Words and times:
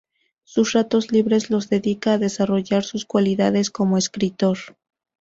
Sus 0.43 0.73
ratos 0.73 1.11
libres 1.11 1.51
los 1.51 1.69
dedica 1.69 2.13
a 2.13 2.17
desarrollar 2.17 2.83
sus 2.83 3.05
cualidades 3.05 3.69
como 3.69 3.99
escritor. 3.99 4.57